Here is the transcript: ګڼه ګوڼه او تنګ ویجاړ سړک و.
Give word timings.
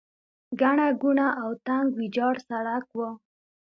ګڼه 0.59 0.87
ګوڼه 1.01 1.27
او 1.41 1.49
تنګ 1.65 1.87
ویجاړ 1.97 2.35
سړک 2.47 2.85
و. 2.97 2.99